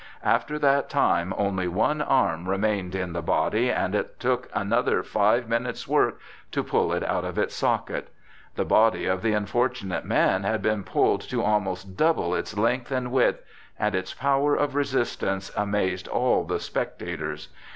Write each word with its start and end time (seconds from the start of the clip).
After 0.23 0.57
that 0.57 0.89
time 0.89 1.31
only 1.37 1.67
one 1.67 2.01
arm 2.01 2.49
remained 2.49 2.95
in 2.95 3.13
the 3.13 3.21
body, 3.21 3.69
and 3.71 3.93
it 3.93 4.19
took 4.19 4.49
another 4.51 5.03
five 5.03 5.47
minutes' 5.47 5.87
work 5.87 6.19
to 6.49 6.63
pull 6.63 6.91
it 6.91 7.03
out 7.03 7.23
of 7.23 7.37
its 7.37 7.53
socket. 7.53 8.09
The 8.55 8.65
body 8.65 9.05
of 9.05 9.21
the 9.21 9.33
unfortunate 9.33 10.03
man 10.05 10.41
had 10.41 10.63
been 10.63 10.83
pulled 10.83 11.21
to 11.29 11.43
almost 11.43 11.97
double 11.97 12.33
its 12.33 12.57
length 12.57 12.91
and 12.91 13.11
width, 13.11 13.43
and 13.77 13.93
its 13.93 14.11
power 14.15 14.55
of 14.55 14.73
resistance 14.73 15.51
amazed 15.55 16.07
all 16.07 16.45
the 16.45 16.59
spectators. 16.59 17.49